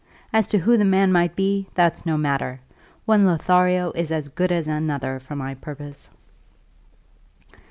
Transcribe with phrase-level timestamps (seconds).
[0.33, 2.59] As to who the man might be, that's no matter;
[3.05, 6.09] one Lothario is as good as another for my purpose."